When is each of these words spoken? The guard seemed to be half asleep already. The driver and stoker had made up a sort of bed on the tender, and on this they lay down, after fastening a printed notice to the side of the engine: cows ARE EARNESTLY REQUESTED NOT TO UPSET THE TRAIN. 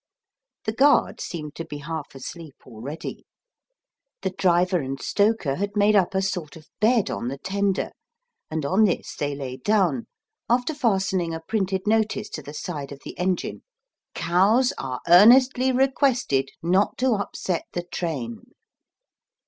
The 0.65 0.71
guard 0.73 1.21
seemed 1.21 1.53
to 1.57 1.63
be 1.63 1.77
half 1.77 2.15
asleep 2.15 2.55
already. 2.65 3.23
The 4.23 4.31
driver 4.31 4.79
and 4.79 4.99
stoker 4.99 5.57
had 5.57 5.75
made 5.75 5.95
up 5.95 6.15
a 6.15 6.23
sort 6.23 6.55
of 6.55 6.67
bed 6.79 7.11
on 7.11 7.27
the 7.27 7.37
tender, 7.37 7.91
and 8.49 8.65
on 8.65 8.85
this 8.85 9.15
they 9.15 9.35
lay 9.35 9.57
down, 9.57 10.07
after 10.49 10.73
fastening 10.73 11.35
a 11.35 11.39
printed 11.39 11.85
notice 11.85 12.29
to 12.29 12.41
the 12.41 12.55
side 12.55 12.91
of 12.91 13.01
the 13.05 13.15
engine: 13.19 13.61
cows 14.15 14.73
ARE 14.79 15.01
EARNESTLY 15.07 15.71
REQUESTED 15.71 16.49
NOT 16.63 16.97
TO 16.97 17.13
UPSET 17.13 17.61
THE 17.73 17.83
TRAIN. 17.83 18.45